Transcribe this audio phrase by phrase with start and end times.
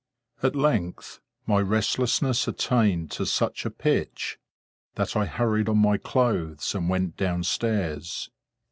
[0.41, 4.39] At length, my restlessness attained to such a pitch,
[4.95, 8.31] that I hurried on my clothes, and went down stairs.